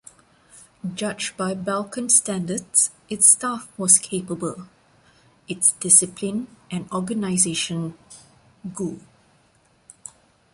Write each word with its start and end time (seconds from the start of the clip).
Judged 0.95 1.37
by 1.37 1.53
Balkan 1.53 2.09
standards, 2.09 2.89
its 3.07 3.27
staff 3.27 3.69
was 3.77 3.99
capable, 3.99 4.67
its 5.47 5.73
discipline 5.73 6.47
and 6.71 6.91
organization 6.91 7.93
goo. 8.73 8.99